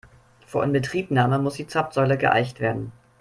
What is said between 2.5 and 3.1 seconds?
werden.